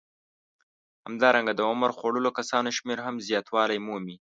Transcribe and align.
همدارنګه 1.07 1.53
د 1.55 1.61
عمر 1.69 1.89
خوړلو 1.97 2.29
کسانو 2.39 2.69
شمېر 2.77 2.99
هم 3.05 3.15
زیاتوالی 3.27 3.79
مومي 3.85 4.15